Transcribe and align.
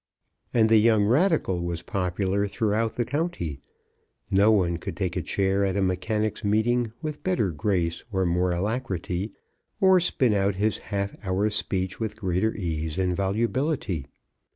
And 0.51 0.67
the 0.67 0.79
young 0.79 1.05
Radical 1.05 1.61
was 1.61 1.83
popular 1.83 2.47
throughout 2.47 2.95
the 2.95 3.05
county. 3.05 3.61
No 4.31 4.51
one 4.51 4.77
could 4.77 4.97
take 4.97 5.15
a 5.15 5.21
chair 5.21 5.63
at 5.63 5.77
a 5.77 5.81
mechanics' 5.83 6.43
meeting 6.43 6.91
with 7.03 7.21
better 7.21 7.51
grace 7.51 8.03
or 8.11 8.25
more 8.25 8.51
alacrity, 8.51 9.31
or 9.79 9.99
spin 9.99 10.33
out 10.33 10.55
his 10.55 10.79
half 10.89 11.13
hour's 11.23 11.53
speech 11.53 11.99
with 11.99 12.17
greater 12.17 12.51
ease 12.57 12.97
and 12.97 13.15
volubility. 13.15 14.07